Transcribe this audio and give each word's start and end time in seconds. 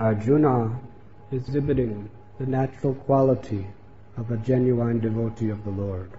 Arjuna 0.00 0.80
exhibiting 1.30 2.08
the 2.38 2.46
natural 2.46 2.94
quality 2.94 3.66
of 4.16 4.30
a 4.30 4.38
genuine 4.38 4.98
devotee 4.98 5.50
of 5.50 5.62
the 5.62 5.70
Lord. 5.70 6.10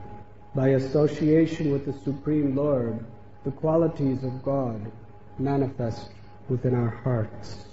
By 0.54 0.67
association 0.67 1.72
with 1.72 1.88
the 1.88 1.94
Supreme 2.04 2.56
Lord, 2.56 3.04
the 3.44 3.50
qualities 3.50 4.24
of 4.24 4.44
God 4.44 4.92
manifest 5.40 6.12
within 6.48 6.75
our 6.75 6.90
hearts. 6.90 7.66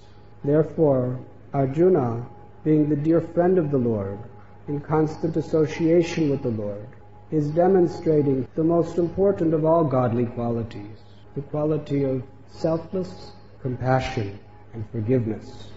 Therefore, 0.42 1.20
Arjuna, 1.52 2.24
being 2.64 2.88
the 2.88 2.96
dear 2.96 3.20
friend 3.20 3.58
of 3.58 3.70
the 3.70 3.76
Lord, 3.76 4.18
in 4.66 4.80
constant 4.80 5.36
association 5.36 6.30
with 6.30 6.42
the 6.42 6.48
Lord, 6.48 6.88
is 7.30 7.50
demonstrating 7.50 8.48
the 8.54 8.64
most 8.64 8.96
important 8.96 9.52
of 9.52 9.66
all 9.66 9.84
godly 9.84 10.24
qualities, 10.24 11.00
the 11.34 11.42
quality 11.42 12.04
of 12.04 12.22
selfless 12.48 13.32
compassion 13.60 14.38
and 14.72 14.88
forgiveness. 14.90 15.68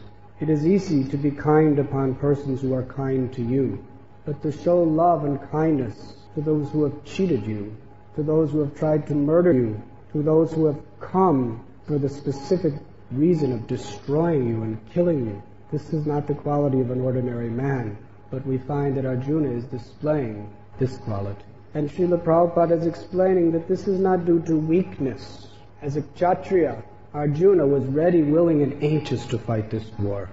It 0.42 0.50
is 0.50 0.66
easy 0.66 1.04
to 1.04 1.18
be 1.18 1.30
kind 1.30 1.78
upon 1.78 2.16
persons 2.16 2.62
who 2.62 2.74
are 2.74 2.82
kind 2.82 3.32
to 3.34 3.44
you, 3.44 3.86
but 4.26 4.42
to 4.42 4.52
show 4.52 4.82
love 4.82 5.24
and 5.24 5.40
kindness 5.52 6.16
to 6.34 6.42
those 6.42 6.68
who 6.72 6.84
have 6.84 7.06
cheated 7.06 7.46
you, 7.46 7.76
to 8.16 8.24
those 8.24 8.50
who 8.50 8.62
have 8.62 8.76
tried 8.76 9.06
to 9.06 9.14
murder 9.14 9.54
you, 9.54 9.80
to 10.14 10.24
those 10.24 10.52
who 10.52 10.66
have 10.66 10.82
come 11.00 11.64
for 11.86 12.00
the 12.00 12.10
specific 12.10 12.74
reason 13.12 13.52
of 13.54 13.68
destroying 13.68 14.48
you 14.48 14.64
and 14.64 14.90
killing 14.90 15.28
you. 15.28 15.44
This 15.72 15.94
is 15.94 16.08
not 16.08 16.26
the 16.26 16.34
quality 16.34 16.82
of 16.82 16.90
an 16.90 17.02
ordinary 17.02 17.52
man, 17.52 17.96
but 18.32 18.44
we 18.44 18.58
find 18.58 18.98
that 18.98 19.06
Arjuna 19.06 19.52
is 19.52 19.66
displaying 19.66 20.52
this 20.80 20.98
quality. 20.98 21.46
And 21.76 21.88
Srila 21.88 22.20
Prabhupada 22.24 22.80
is 22.80 22.88
explaining 22.88 23.52
that 23.52 23.68
this 23.68 23.88
is 23.88 24.00
not 24.00 24.26
due 24.26 24.42
to 24.48 24.58
weakness. 24.58 25.50
As 25.84 25.98
a 25.98 26.02
Kshatriya, 26.02 26.84
Arjuna 27.14 27.68
was 27.68 27.84
ready, 27.86 28.24
willing, 28.24 28.62
and 28.62 28.82
anxious 28.82 29.26
to 29.26 29.38
fight 29.38 29.70
this 29.70 29.84
war. 30.00 30.30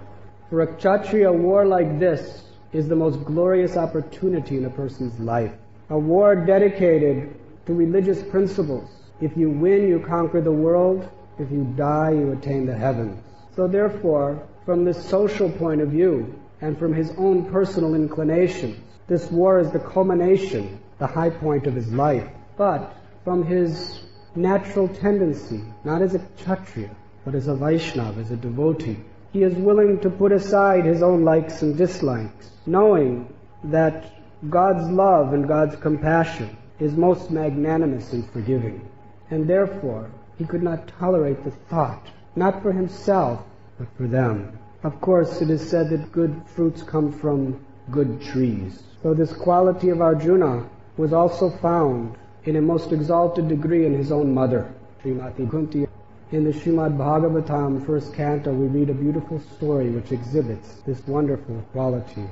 For 0.48 0.60
a 0.60 0.74
Kshatriya, 0.76 1.32
war 1.32 1.66
like 1.66 1.98
this 1.98 2.44
is 2.72 2.86
the 2.86 2.94
most 2.94 3.24
glorious 3.24 3.76
opportunity 3.76 4.56
in 4.56 4.64
a 4.64 4.70
person's 4.70 5.18
life. 5.18 5.52
A 5.90 5.98
war 5.98 6.36
dedicated 6.36 7.34
to 7.66 7.74
religious 7.74 8.22
principles. 8.22 8.88
If 9.20 9.36
you 9.36 9.50
win, 9.50 9.88
you 9.88 9.98
conquer 9.98 10.40
the 10.40 10.52
world. 10.52 11.08
If 11.38 11.50
you 11.50 11.64
die, 11.76 12.12
you 12.12 12.32
attain 12.32 12.66
the 12.66 12.76
heavens. 12.76 13.20
So 13.56 13.66
therefore, 13.66 14.46
from 14.64 14.84
this 14.84 15.04
social 15.04 15.50
point 15.50 15.80
of 15.80 15.88
view, 15.88 16.38
and 16.60 16.78
from 16.78 16.92
his 16.94 17.10
own 17.18 17.50
personal 17.50 17.94
inclinations, 17.94 18.78
this 19.08 19.30
war 19.30 19.58
is 19.58 19.70
the 19.72 19.80
culmination, 19.80 20.78
the 20.98 21.06
high 21.06 21.30
point 21.30 21.66
of 21.66 21.74
his 21.74 21.92
life. 21.92 22.28
But 22.56 22.94
from 23.24 23.44
his 23.44 24.00
natural 24.38 24.88
tendency, 24.88 25.62
not 25.84 26.00
as 26.00 26.14
a 26.14 26.20
Kshatriya, 26.36 26.90
but 27.24 27.34
as 27.34 27.48
a 27.48 27.54
Vaishnava, 27.54 28.20
as 28.20 28.30
a 28.30 28.36
devotee, 28.36 28.98
he 29.32 29.42
is 29.42 29.54
willing 29.54 30.00
to 30.00 30.10
put 30.10 30.32
aside 30.32 30.84
his 30.84 31.02
own 31.02 31.24
likes 31.24 31.62
and 31.62 31.76
dislikes, 31.76 32.50
knowing 32.64 33.32
that 33.64 34.12
God's 34.48 34.88
love 34.88 35.32
and 35.32 35.48
God's 35.48 35.76
compassion 35.76 36.56
is 36.78 36.94
most 36.94 37.30
magnanimous 37.30 38.12
and 38.12 38.30
forgiving. 38.30 38.88
And 39.30 39.46
therefore, 39.46 40.10
he 40.38 40.44
could 40.44 40.62
not 40.62 40.88
tolerate 40.98 41.42
the 41.44 41.50
thought, 41.50 42.06
not 42.36 42.62
for 42.62 42.72
himself, 42.72 43.42
but 43.78 43.88
for 43.96 44.06
them. 44.06 44.56
Of 44.84 45.00
course, 45.00 45.42
it 45.42 45.50
is 45.50 45.68
said 45.68 45.90
that 45.90 46.12
good 46.12 46.40
fruits 46.46 46.82
come 46.82 47.12
from 47.12 47.64
good 47.90 48.22
trees. 48.22 48.84
So 49.02 49.12
this 49.12 49.32
quality 49.32 49.88
of 49.88 50.00
Arjuna 50.00 50.68
was 50.96 51.12
also 51.12 51.50
found 51.50 52.16
in 52.44 52.56
a 52.56 52.62
most 52.62 52.92
exalted 52.92 53.48
degree 53.48 53.86
in 53.86 53.94
his 53.94 54.12
own 54.12 54.32
mother, 54.32 54.72
Srimati 55.02 55.50
Kunti. 55.50 55.86
In 56.30 56.44
the 56.44 56.50
Srimad 56.50 56.96
Bhagavatam, 56.96 57.84
first 57.86 58.14
canto, 58.14 58.52
we 58.52 58.66
read 58.66 58.90
a 58.90 58.94
beautiful 58.94 59.40
story 59.56 59.88
which 59.90 60.12
exhibits 60.12 60.74
this 60.86 61.06
wonderful 61.06 61.62
quality 61.72 62.28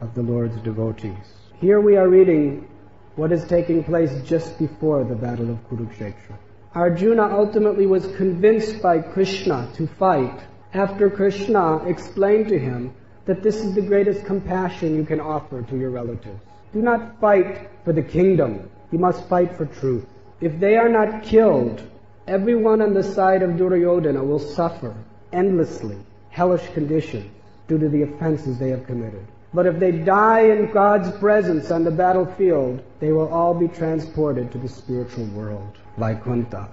of 0.00 0.14
the 0.14 0.22
Lord's 0.22 0.56
devotees. 0.62 1.34
Here 1.60 1.80
we 1.80 1.96
are 1.96 2.08
reading 2.08 2.68
what 3.16 3.32
is 3.32 3.44
taking 3.44 3.84
place 3.84 4.12
just 4.24 4.58
before 4.58 5.04
the 5.04 5.14
Battle 5.14 5.50
of 5.50 5.58
Kurukshetra. 5.68 6.36
Arjuna 6.74 7.22
ultimately 7.22 7.86
was 7.86 8.06
convinced 8.16 8.82
by 8.82 8.98
Krishna 8.98 9.70
to 9.74 9.86
fight 9.86 10.40
after 10.72 11.08
Krishna 11.08 11.84
explained 11.86 12.48
to 12.48 12.58
him 12.58 12.92
that 13.26 13.42
this 13.42 13.56
is 13.56 13.74
the 13.74 13.82
greatest 13.82 14.24
compassion 14.24 14.96
you 14.96 15.04
can 15.04 15.20
offer 15.20 15.62
to 15.62 15.78
your 15.78 15.90
relatives. 15.90 16.40
Do 16.72 16.82
not 16.82 17.20
fight 17.20 17.70
for 17.84 17.92
the 17.92 18.02
kingdom. 18.02 18.68
You 18.94 19.00
must 19.00 19.28
fight 19.28 19.56
for 19.56 19.66
truth. 19.66 20.06
If 20.40 20.60
they 20.60 20.76
are 20.76 20.88
not 20.88 21.24
killed, 21.24 21.82
everyone 22.28 22.80
on 22.80 22.94
the 22.94 23.02
side 23.02 23.42
of 23.42 23.56
Duryodhana 23.56 24.22
will 24.22 24.38
suffer 24.38 24.94
endlessly, 25.32 25.98
hellish 26.30 26.64
conditions 26.74 27.28
due 27.66 27.78
to 27.78 27.88
the 27.88 28.02
offenses 28.02 28.56
they 28.56 28.68
have 28.68 28.86
committed. 28.86 29.26
But 29.52 29.66
if 29.66 29.80
they 29.80 29.90
die 29.90 30.42
in 30.42 30.70
God's 30.70 31.10
presence 31.18 31.72
on 31.72 31.82
the 31.82 31.90
battlefield, 31.90 32.84
they 33.00 33.10
will 33.10 33.26
all 33.34 33.52
be 33.52 33.66
transported 33.66 34.52
to 34.52 34.58
the 34.58 34.68
spiritual 34.68 35.26
world, 35.26 35.76
Vaikuntha. 35.98 36.68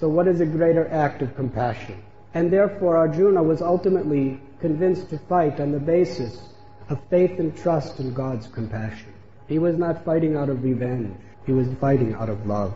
So 0.00 0.08
what 0.08 0.28
is 0.28 0.40
a 0.40 0.46
greater 0.46 0.88
act 0.88 1.20
of 1.20 1.36
compassion? 1.36 2.02
And 2.32 2.50
therefore 2.50 2.96
Arjuna 2.96 3.42
was 3.42 3.60
ultimately 3.60 4.40
convinced 4.60 5.10
to 5.10 5.18
fight 5.18 5.60
on 5.60 5.72
the 5.72 5.78
basis 5.78 6.40
of 6.88 7.06
faith 7.10 7.38
and 7.38 7.54
trust 7.54 8.00
in 8.00 8.14
God's 8.14 8.46
compassion. 8.46 9.12
He 9.46 9.58
was 9.58 9.76
not 9.76 10.06
fighting 10.06 10.36
out 10.36 10.48
of 10.48 10.64
revenge. 10.64 11.18
He 11.46 11.52
was 11.52 11.68
fighting 11.80 12.12
out 12.14 12.28
of 12.28 12.44
love. 12.46 12.74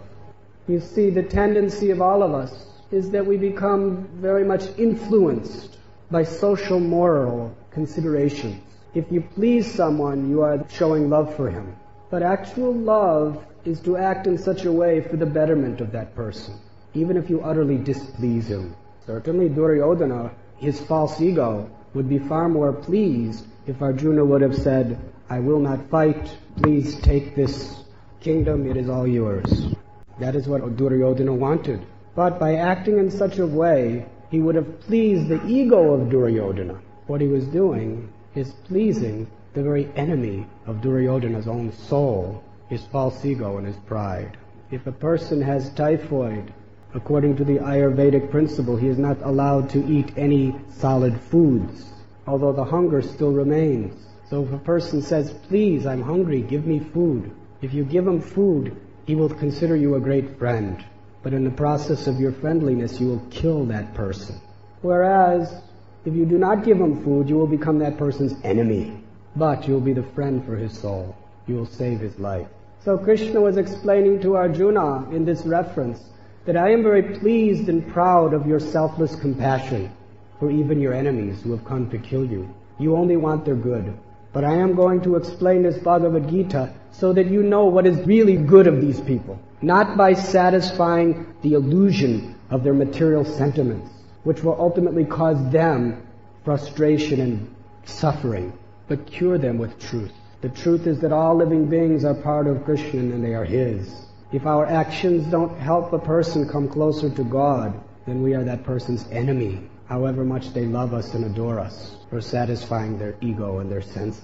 You 0.68 0.78
see, 0.78 1.10
the 1.10 1.24
tendency 1.24 1.90
of 1.90 2.00
all 2.00 2.22
of 2.22 2.32
us 2.32 2.66
is 2.92 3.10
that 3.10 3.26
we 3.26 3.36
become 3.36 4.08
very 4.14 4.44
much 4.44 4.64
influenced 4.78 5.76
by 6.10 6.22
social 6.22 6.78
moral 6.78 7.54
considerations. 7.72 8.62
If 8.94 9.10
you 9.10 9.20
please 9.20 9.72
someone, 9.72 10.30
you 10.30 10.42
are 10.42 10.64
showing 10.68 11.10
love 11.10 11.34
for 11.34 11.50
him. 11.50 11.76
But 12.10 12.22
actual 12.22 12.72
love 12.72 13.44
is 13.64 13.80
to 13.80 13.96
act 13.96 14.26
in 14.26 14.38
such 14.38 14.64
a 14.64 14.72
way 14.72 15.00
for 15.00 15.16
the 15.16 15.26
betterment 15.26 15.80
of 15.80 15.92
that 15.92 16.14
person, 16.14 16.54
even 16.94 17.16
if 17.16 17.28
you 17.28 17.40
utterly 17.40 17.76
displease 17.76 18.46
him. 18.46 18.74
Certainly 19.06 19.50
Duryodhana, 19.50 20.30
his 20.56 20.80
false 20.80 21.20
ego, 21.20 21.68
would 21.94 22.08
be 22.08 22.18
far 22.18 22.48
more 22.48 22.72
pleased 22.72 23.46
if 23.66 23.82
Arjuna 23.82 24.24
would 24.24 24.42
have 24.42 24.56
said, 24.56 24.98
I 25.28 25.40
will 25.40 25.60
not 25.60 25.88
fight, 25.90 26.36
please 26.56 27.00
take 27.00 27.34
this 27.34 27.84
kingdom, 28.20 28.70
it 28.70 28.76
is 28.76 28.88
all 28.88 29.06
yours. 29.06 29.74
That 30.18 30.36
is 30.36 30.46
what 30.46 30.76
Duryodhana 30.76 31.34
wanted. 31.34 31.86
But 32.14 32.38
by 32.38 32.56
acting 32.56 32.98
in 32.98 33.10
such 33.10 33.38
a 33.38 33.46
way, 33.46 34.06
he 34.30 34.40
would 34.40 34.54
have 34.54 34.80
pleased 34.80 35.28
the 35.28 35.44
ego 35.46 35.94
of 35.94 36.10
Duryodhana. 36.10 36.80
What 37.06 37.20
he 37.20 37.26
was 37.26 37.46
doing 37.46 38.12
is 38.34 38.52
pleasing 38.68 39.26
the 39.54 39.62
very 39.62 39.90
enemy 39.96 40.46
of 40.66 40.80
Duryodhana's 40.80 41.48
own 41.48 41.72
soul, 41.72 42.42
his 42.68 42.84
false 42.86 43.24
ego 43.24 43.56
and 43.58 43.66
his 43.66 43.76
pride. 43.86 44.36
If 44.70 44.86
a 44.86 44.92
person 44.92 45.40
has 45.42 45.70
typhoid, 45.70 46.52
according 46.94 47.36
to 47.36 47.44
the 47.44 47.58
Ayurvedic 47.58 48.30
principle, 48.30 48.76
he 48.76 48.86
is 48.86 48.98
not 48.98 49.20
allowed 49.22 49.68
to 49.70 49.84
eat 49.86 50.12
any 50.16 50.54
solid 50.68 51.20
foods, 51.20 51.92
although 52.26 52.52
the 52.52 52.64
hunger 52.64 53.02
still 53.02 53.32
remains. 53.32 54.06
So 54.28 54.44
if 54.44 54.52
a 54.52 54.58
person 54.58 55.02
says, 55.02 55.32
please, 55.48 55.86
I'm 55.86 56.02
hungry, 56.02 56.42
give 56.42 56.64
me 56.64 56.78
food, 56.78 57.32
if 57.62 57.74
you 57.74 57.84
give 57.84 58.06
him 58.06 58.20
food, 58.20 58.76
he 59.06 59.14
will 59.14 59.28
consider 59.28 59.76
you 59.76 59.94
a 59.94 60.00
great 60.00 60.38
friend. 60.38 60.84
But 61.22 61.34
in 61.34 61.44
the 61.44 61.50
process 61.50 62.06
of 62.06 62.18
your 62.18 62.32
friendliness, 62.32 63.00
you 63.00 63.08
will 63.08 63.26
kill 63.30 63.64
that 63.66 63.94
person. 63.94 64.40
Whereas, 64.80 65.62
if 66.04 66.14
you 66.14 66.24
do 66.24 66.38
not 66.38 66.64
give 66.64 66.78
him 66.78 67.04
food, 67.04 67.28
you 67.28 67.36
will 67.36 67.46
become 67.46 67.78
that 67.80 67.98
person's 67.98 68.34
enemy. 68.44 69.02
But 69.36 69.68
you 69.68 69.74
will 69.74 69.80
be 69.80 69.92
the 69.92 70.10
friend 70.14 70.44
for 70.44 70.56
his 70.56 70.78
soul. 70.78 71.14
You 71.46 71.56
will 71.56 71.66
save 71.66 72.00
his 72.00 72.18
life. 72.18 72.48
So 72.82 72.96
Krishna 72.96 73.40
was 73.40 73.58
explaining 73.58 74.20
to 74.22 74.36
Arjuna 74.36 75.10
in 75.10 75.26
this 75.26 75.42
reference 75.44 76.00
that 76.46 76.56
I 76.56 76.70
am 76.70 76.82
very 76.82 77.02
pleased 77.18 77.68
and 77.68 77.86
proud 77.92 78.32
of 78.32 78.46
your 78.46 78.58
selfless 78.58 79.14
compassion 79.16 79.92
for 80.38 80.50
even 80.50 80.80
your 80.80 80.94
enemies 80.94 81.42
who 81.42 81.50
have 81.52 81.66
come 81.66 81.90
to 81.90 81.98
kill 81.98 82.24
you. 82.24 82.52
You 82.78 82.96
only 82.96 83.18
want 83.18 83.44
their 83.44 83.54
good. 83.54 83.92
But 84.32 84.44
I 84.44 84.54
am 84.54 84.74
going 84.74 85.00
to 85.02 85.16
explain 85.16 85.62
this 85.62 85.78
Bhagavad 85.78 86.28
Gita 86.28 86.72
so 86.92 87.12
that 87.12 87.26
you 87.26 87.42
know 87.42 87.64
what 87.64 87.86
is 87.86 88.06
really 88.06 88.36
good 88.36 88.66
of 88.66 88.80
these 88.80 89.00
people. 89.00 89.40
Not 89.62 89.96
by 89.96 90.14
satisfying 90.14 91.34
the 91.42 91.54
illusion 91.54 92.36
of 92.50 92.62
their 92.62 92.74
material 92.74 93.24
sentiments, 93.24 93.90
which 94.24 94.42
will 94.42 94.56
ultimately 94.58 95.04
cause 95.04 95.50
them 95.50 96.06
frustration 96.44 97.20
and 97.20 97.54
suffering, 97.84 98.52
but 98.88 99.06
cure 99.06 99.38
them 99.38 99.58
with 99.58 99.78
truth. 99.78 100.12
The 100.40 100.48
truth 100.48 100.86
is 100.86 101.00
that 101.00 101.12
all 101.12 101.36
living 101.36 101.66
beings 101.66 102.04
are 102.04 102.14
part 102.14 102.46
of 102.46 102.64
Krishna 102.64 103.00
and 103.00 103.22
they 103.22 103.34
are 103.34 103.44
His. 103.44 104.06
If 104.32 104.46
our 104.46 104.64
actions 104.64 105.26
don't 105.26 105.58
help 105.58 105.92
a 105.92 105.98
person 105.98 106.48
come 106.48 106.68
closer 106.68 107.10
to 107.10 107.24
God, 107.24 107.78
then 108.06 108.22
we 108.22 108.34
are 108.34 108.44
that 108.44 108.64
person's 108.64 109.06
enemy, 109.10 109.68
however 109.90 110.24
much 110.24 110.52
they 110.52 110.66
love 110.66 110.94
us 110.94 111.14
and 111.14 111.24
adore 111.24 111.58
us 111.58 111.96
for 112.08 112.20
satisfying 112.20 112.96
their 112.96 113.16
ego 113.20 113.58
and 113.58 113.68
their 113.68 113.82
senses. 113.82 114.22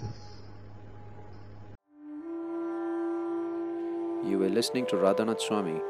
You 4.24 4.38
were 4.38 4.48
listening 4.48 4.86
to 4.86 4.96
Radhanath 4.96 5.40
Swami 5.40 5.80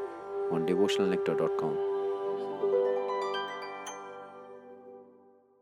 on 0.51 0.65
devotionalnectar.com. 0.65 1.96